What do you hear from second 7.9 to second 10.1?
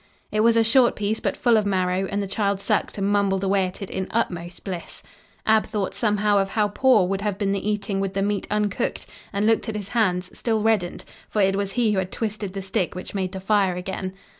with the meat uncooked, and looked at his